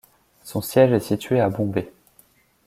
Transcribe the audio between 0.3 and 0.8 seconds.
Son